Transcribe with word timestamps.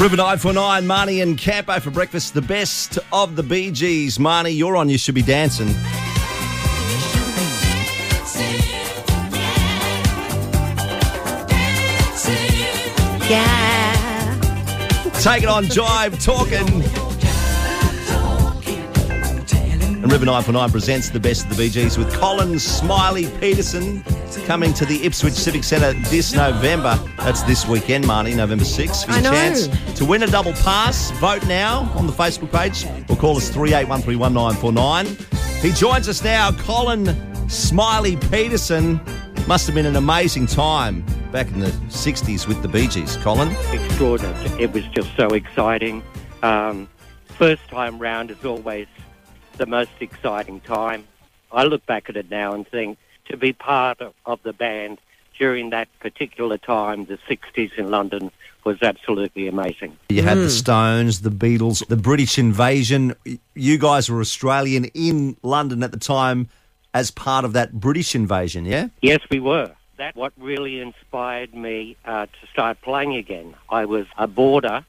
River 0.00 0.16
949, 0.16 0.84
Marnie 0.84 1.22
and 1.22 1.36
Campo 1.36 1.80
for 1.80 1.90
breakfast. 1.90 2.32
The 2.32 2.40
best 2.40 3.00
of 3.12 3.34
the 3.34 3.42
Bee 3.42 3.72
Gees. 3.72 4.16
Marnie, 4.16 4.56
you're 4.56 4.76
on. 4.76 4.88
You 4.88 4.96
should 4.96 5.16
be 5.16 5.22
dancing. 5.22 5.66
Yeah. 13.28 14.38
Take 15.20 15.42
it 15.42 15.48
on, 15.48 15.64
Jive 15.64 16.24
Talking. 16.24 16.82
And 20.00 20.12
River 20.12 20.26
949 20.26 20.70
presents 20.70 21.10
the 21.10 21.18
best 21.18 21.44
of 21.46 21.50
the 21.50 21.56
Bee 21.56 21.70
Gees 21.70 21.98
with 21.98 22.14
Colin 22.14 22.60
Smiley 22.60 23.26
Petersen 23.40 24.04
coming 24.36 24.72
to 24.74 24.84
the 24.84 25.04
Ipswich 25.04 25.34
Civic 25.34 25.64
Centre 25.64 25.92
this 26.10 26.34
November. 26.34 26.96
That's 27.18 27.42
this 27.42 27.66
weekend, 27.66 28.04
Marnie, 28.04 28.36
November 28.36 28.64
6th. 28.64 29.06
For 29.06 29.12
I 29.12 29.14
your 29.14 29.22
know. 29.24 29.30
chance 29.32 29.98
to 29.98 30.04
win 30.04 30.22
a 30.22 30.26
double 30.26 30.52
pass. 30.52 31.10
Vote 31.12 31.46
now 31.46 31.90
on 31.94 32.06
the 32.06 32.12
Facebook 32.12 32.52
page 32.52 32.84
or 33.08 33.16
call 33.16 33.36
us 33.36 33.50
38131949. 33.50 35.62
He 35.62 35.72
joins 35.72 36.08
us 36.08 36.22
now, 36.22 36.52
Colin 36.52 37.16
Smiley 37.48 38.16
Petersen. 38.16 39.00
Must 39.46 39.66
have 39.66 39.74
been 39.74 39.86
an 39.86 39.96
amazing 39.96 40.46
time 40.46 41.04
back 41.32 41.46
in 41.48 41.60
the 41.60 41.70
60s 41.88 42.46
with 42.46 42.60
the 42.62 42.68
Bee 42.68 42.86
Gees. 42.86 43.16
Colin? 43.18 43.50
extraordinary. 43.72 44.62
It 44.62 44.72
was 44.72 44.84
just 44.88 45.14
so 45.16 45.28
exciting. 45.28 46.02
Um, 46.42 46.88
first 47.26 47.66
time 47.68 47.98
round 47.98 48.30
is 48.30 48.44
always 48.44 48.86
the 49.56 49.66
most 49.66 49.90
exciting 50.00 50.60
time. 50.60 51.06
I 51.50 51.64
look 51.64 51.84
back 51.86 52.10
at 52.10 52.16
it 52.16 52.30
now 52.30 52.52
and 52.52 52.68
think 52.68 52.98
to 53.28 53.36
be 53.36 53.52
part 53.52 54.00
of, 54.00 54.14
of 54.26 54.42
the 54.42 54.52
band 54.52 54.98
during 55.38 55.70
that 55.70 55.88
particular 56.00 56.58
time, 56.58 57.06
the 57.06 57.18
60s 57.28 57.78
in 57.78 57.90
London, 57.90 58.30
was 58.64 58.82
absolutely 58.82 59.48
amazing. 59.48 59.96
You 60.08 60.22
had 60.22 60.36
the 60.36 60.50
Stones, 60.50 61.22
the 61.22 61.30
Beatles, 61.30 61.86
the 61.86 61.96
British 61.96 62.38
invasion. 62.38 63.14
You 63.54 63.78
guys 63.78 64.10
were 64.10 64.20
Australian 64.20 64.86
in 64.86 65.36
London 65.42 65.82
at 65.82 65.92
the 65.92 65.98
time 65.98 66.48
as 66.92 67.10
part 67.10 67.44
of 67.44 67.52
that 67.52 67.72
British 67.72 68.14
invasion, 68.14 68.64
yeah? 68.64 68.88
Yes, 69.00 69.20
we 69.30 69.40
were. 69.40 69.72
That's 69.96 70.16
what 70.16 70.32
really 70.36 70.80
inspired 70.80 71.54
me 71.54 71.96
uh, 72.04 72.26
to 72.26 72.46
start 72.52 72.80
playing 72.82 73.16
again. 73.16 73.54
I 73.68 73.84
was 73.84 74.06
a 74.16 74.26
boarder 74.26 74.84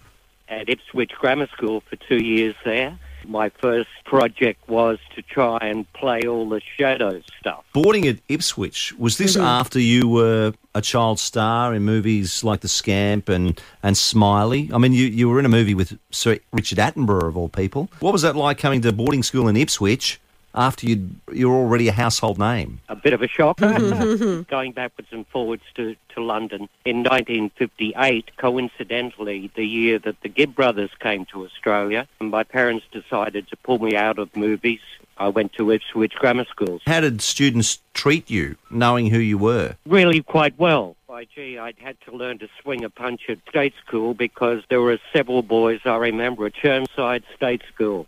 at 0.47 0.69
Ipswich 0.69 1.11
Grammar 1.19 1.47
School 1.47 1.81
for 1.81 1.95
two 1.95 2.23
years 2.23 2.55
there. 2.65 2.97
My 3.29 3.49
first 3.49 3.89
project 4.05 4.67
was 4.67 4.97
to 5.15 5.21
try 5.21 5.59
and 5.61 5.91
play 5.93 6.21
all 6.27 6.49
the 6.49 6.61
shadow 6.77 7.21
stuff. 7.39 7.63
Boarding 7.73 8.07
at 8.07 8.17
Ipswich, 8.27 8.93
was 8.97 9.19
this 9.19 9.35
mm-hmm. 9.35 9.45
after 9.45 9.79
you 9.79 10.07
were 10.07 10.53
a 10.73 10.81
child 10.81 11.19
star 11.19 11.75
in 11.75 11.83
movies 11.83 12.43
like 12.43 12.61
The 12.61 12.67
Scamp 12.67 13.29
and, 13.29 13.61
and 13.83 13.95
Smiley? 13.95 14.71
I 14.73 14.79
mean, 14.79 14.93
you, 14.93 15.05
you 15.05 15.29
were 15.29 15.37
in 15.37 15.45
a 15.45 15.49
movie 15.49 15.75
with 15.75 15.99
Sir 16.09 16.39
Richard 16.51 16.79
Attenborough, 16.79 17.27
of 17.27 17.37
all 17.37 17.49
people. 17.49 17.91
What 17.99 18.13
was 18.13 18.23
that 18.23 18.35
like 18.35 18.57
coming 18.57 18.81
to 18.81 18.91
boarding 18.91 19.21
school 19.21 19.47
in 19.47 19.55
Ipswich 19.55 20.19
after 20.53 20.87
you'd, 20.87 21.15
you 21.31 21.49
were 21.49 21.55
already 21.55 21.87
a 21.87 21.91
household 21.93 22.39
name? 22.39 22.79
a 22.89 22.95
bit 22.95 23.13
of 23.13 23.21
a 23.21 23.27
shock. 23.27 23.57
Going 24.47 24.71
backwards 24.73 25.09
and 25.11 25.25
forwards 25.27 25.63
to, 25.75 25.95
to 26.15 26.21
London 26.21 26.69
in 26.85 26.97
1958, 26.97 28.31
coincidentally, 28.37 29.51
the 29.55 29.65
year 29.65 29.99
that 29.99 30.21
the 30.21 30.29
Gibb 30.29 30.55
brothers 30.55 30.91
came 30.99 31.25
to 31.25 31.45
Australia, 31.45 32.07
and 32.19 32.29
my 32.29 32.43
parents 32.43 32.85
decided 32.91 33.47
to 33.49 33.57
pull 33.57 33.79
me 33.79 33.95
out 33.95 34.19
of 34.19 34.35
movies. 34.35 34.81
I 35.17 35.27
went 35.27 35.53
to 35.53 35.69
Ipswich 35.71 36.13
Grammar 36.15 36.45
Schools. 36.45 36.81
How 36.85 37.01
did 37.01 37.21
students 37.21 37.79
treat 37.93 38.29
you, 38.29 38.55
knowing 38.71 39.07
who 39.07 39.19
you 39.19 39.37
were? 39.37 39.75
Really 39.85 40.23
quite 40.23 40.57
well. 40.57 40.95
By 41.07 41.25
gee, 41.25 41.57
I'd 41.57 41.77
had 41.77 41.97
to 42.05 42.15
learn 42.15 42.39
to 42.39 42.47
swing 42.61 42.85
a 42.85 42.89
punch 42.89 43.23
at 43.27 43.39
state 43.49 43.73
school 43.85 44.13
because 44.13 44.63
there 44.69 44.79
were 44.79 44.97
several 45.11 45.41
boys 45.41 45.81
I 45.83 45.97
remember 45.97 46.45
at 46.45 46.53
Chermside 46.53 47.23
State 47.35 47.63
School. 47.73 48.07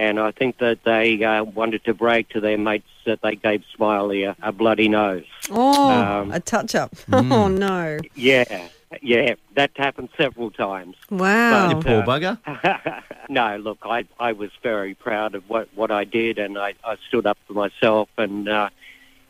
And 0.00 0.18
I 0.18 0.30
think 0.30 0.56
that 0.60 0.82
they 0.84 1.22
uh, 1.22 1.44
wanted 1.44 1.84
to 1.84 1.92
brag 1.92 2.30
to 2.30 2.40
their 2.40 2.56
mates 2.56 2.88
that 3.04 3.20
they 3.20 3.36
gave 3.36 3.62
Smiley 3.76 4.22
a, 4.24 4.34
a 4.42 4.50
bloody 4.50 4.88
nose. 4.88 5.26
Oh, 5.50 5.90
Um, 5.90 6.32
a 6.32 6.40
touch 6.40 6.74
up. 6.74 6.94
Mm. 7.10 7.32
Oh, 7.32 7.48
no. 7.48 7.98
Yeah, 8.14 8.68
yeah, 9.02 9.34
that 9.56 9.72
happened 9.76 10.08
several 10.16 10.50
times. 10.50 10.96
Wow. 11.10 11.68
You 11.68 11.74
poor 11.82 12.02
bugger. 12.02 12.38
no, 13.28 13.58
look, 13.58 13.78
I 13.84 14.06
I 14.18 14.32
was 14.32 14.50
very 14.62 14.94
proud 14.94 15.34
of 15.34 15.42
what, 15.50 15.68
what 15.74 15.90
I 15.90 16.04
did, 16.04 16.38
and 16.38 16.56
I, 16.56 16.72
I 16.82 16.96
stood 17.08 17.26
up 17.26 17.36
for 17.46 17.52
myself, 17.52 18.08
and 18.16 18.48
uh, 18.48 18.70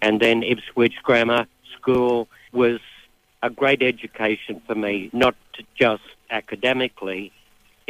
and 0.01 0.21
then 0.21 0.45
Ipswich 0.45 0.97
Grammar 1.03 1.47
School 1.77 2.29
was 2.53 2.79
a 3.43 3.51
great 3.51 3.83
education 3.83 4.63
for 4.67 4.77
me, 4.77 5.11
not 5.13 5.35
just 5.75 6.05
academically. 6.31 7.33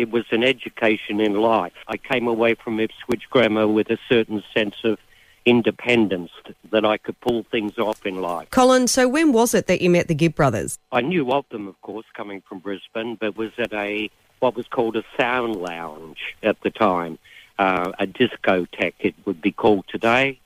It 0.00 0.10
was 0.10 0.24
an 0.30 0.42
education 0.42 1.20
in 1.20 1.34
life. 1.34 1.74
I 1.86 1.98
came 1.98 2.26
away 2.26 2.54
from 2.54 2.80
Ipswich 2.80 3.28
Grammar 3.28 3.68
with 3.68 3.90
a 3.90 3.98
certain 4.08 4.42
sense 4.54 4.76
of 4.82 4.98
independence 5.44 6.30
that 6.70 6.86
I 6.86 6.96
could 6.96 7.20
pull 7.20 7.42
things 7.42 7.76
off 7.76 8.06
in 8.06 8.22
life. 8.22 8.48
Colin, 8.48 8.88
so 8.88 9.06
when 9.06 9.34
was 9.34 9.52
it 9.52 9.66
that 9.66 9.82
you 9.82 9.90
met 9.90 10.08
the 10.08 10.14
Gibb 10.14 10.34
brothers? 10.34 10.78
I 10.90 11.02
knew 11.02 11.30
of 11.32 11.44
them, 11.50 11.68
of 11.68 11.78
course, 11.82 12.06
coming 12.14 12.40
from 12.48 12.60
Brisbane, 12.60 13.16
but 13.16 13.36
was 13.36 13.52
at 13.58 13.74
a 13.74 14.08
what 14.38 14.56
was 14.56 14.66
called 14.68 14.96
a 14.96 15.04
sound 15.18 15.56
lounge 15.56 16.34
at 16.42 16.58
the 16.62 16.70
time, 16.70 17.18
uh, 17.58 17.92
a 17.98 18.06
discotheque 18.06 18.94
it 19.00 19.14
would 19.26 19.42
be 19.42 19.52
called 19.52 19.84
today. 19.86 20.40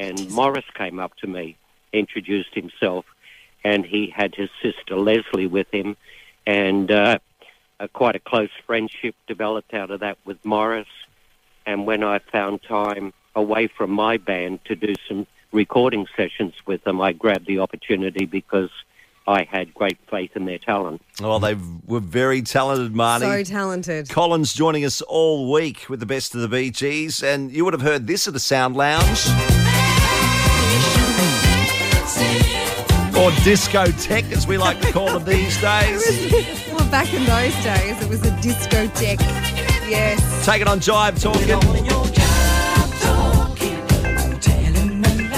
And 0.00 0.28
Maurice 0.32 0.72
came 0.74 0.98
up 0.98 1.14
to 1.18 1.28
me, 1.28 1.56
introduced 1.92 2.52
himself, 2.52 3.04
and 3.62 3.86
he 3.86 4.12
had 4.12 4.34
his 4.34 4.50
sister 4.60 4.96
Lesley 4.96 5.46
with 5.46 5.68
him, 5.70 5.96
and 6.48 6.90
uh, 6.90 7.20
a, 7.80 7.88
quite 7.88 8.16
a 8.16 8.20
close 8.20 8.50
friendship 8.66 9.14
developed 9.26 9.74
out 9.74 9.90
of 9.90 10.00
that 10.00 10.18
with 10.24 10.44
Maurice. 10.44 10.86
And 11.66 11.86
when 11.86 12.02
I 12.02 12.18
found 12.18 12.62
time 12.62 13.12
away 13.34 13.68
from 13.68 13.90
my 13.90 14.16
band 14.16 14.64
to 14.64 14.74
do 14.74 14.94
some 15.06 15.26
recording 15.52 16.06
sessions 16.16 16.54
with 16.66 16.84
them, 16.84 17.00
I 17.00 17.12
grabbed 17.12 17.46
the 17.46 17.58
opportunity 17.58 18.24
because 18.24 18.70
I 19.26 19.44
had 19.44 19.74
great 19.74 19.98
faith 20.10 20.30
in 20.34 20.46
their 20.46 20.58
talent. 20.58 21.02
Well, 21.20 21.38
they 21.38 21.54
were 21.86 22.00
very 22.00 22.40
talented, 22.40 22.94
Marnie. 22.94 23.20
So 23.20 23.44
talented. 23.44 24.08
Colin's 24.08 24.54
joining 24.54 24.86
us 24.86 25.02
all 25.02 25.52
week 25.52 25.84
with 25.90 26.00
the 26.00 26.06
best 26.06 26.34
of 26.34 26.40
the 26.40 26.48
Bee 26.48 26.70
Gees, 26.70 27.22
and 27.22 27.52
you 27.52 27.64
would 27.64 27.74
have 27.74 27.82
heard 27.82 28.06
this 28.06 28.26
at 28.26 28.32
the 28.32 28.40
Sound 28.40 28.74
Lounge. 28.74 29.26
Or 33.28 33.32
discotheque, 33.42 34.32
as 34.32 34.46
we 34.46 34.56
like 34.56 34.80
to 34.80 34.90
call 34.90 35.12
them 35.12 35.22
these 35.22 35.54
days. 35.60 36.02
well, 36.72 36.90
back 36.90 37.12
in 37.12 37.26
those 37.26 37.52
days, 37.62 38.02
it 38.02 38.08
was 38.08 38.22
a 38.22 38.30
discotheque. 38.38 39.20
Yes. 39.86 40.46
Take 40.46 40.62
it 40.62 40.66
on 40.66 40.80
Jive 40.80 41.20
Talking. 41.20 41.46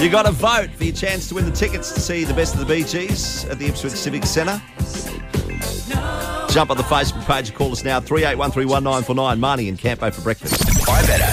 You 0.01 0.09
got 0.09 0.25
to 0.25 0.31
vote 0.31 0.69
for 0.73 0.85
your 0.85 0.95
chance 0.95 1.27
to 1.27 1.35
win 1.35 1.43
the 1.43 1.51
tickets 1.51 1.91
to 1.91 1.99
see 1.99 2.23
the 2.23 2.33
best 2.33 2.53
of 2.53 2.61
the 2.61 2.65
Bee 2.65 2.85
Gees 2.85 3.43
at 3.49 3.59
the 3.59 3.65
Ipswich 3.65 3.91
Civic 3.91 4.23
Centre. 4.23 4.61
Jump 6.49 6.71
on 6.71 6.77
the 6.77 6.83
Facebook 6.83 7.25
page 7.25 7.49
and 7.49 7.57
call 7.57 7.73
us 7.73 7.83
now, 7.83 7.99
38131949. 7.99 9.37
Marnie 9.37 9.67
and 9.67 9.77
Campo 9.77 10.09
for 10.11 10.21
breakfast. 10.21 10.63
I 10.87 11.05
better. 11.05 11.25